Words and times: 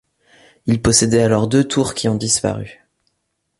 Il 0.65 0.81
possédait 0.81 1.21
alors 1.21 1.47
deux 1.47 1.63
tours 1.63 1.93
qui 1.93 2.07
ont 2.09 2.15
disparu. 2.15 2.83